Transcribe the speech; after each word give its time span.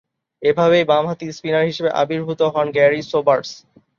এভাবেই 0.41 0.83
বামহাতি 0.85 1.25
স্পিনার 1.37 1.69
হিসেবে 1.69 1.89
আবির্ভূত 2.01 2.41
হন 2.53 2.67
গ্যারি 2.75 2.99
সোবার্স। 3.11 3.49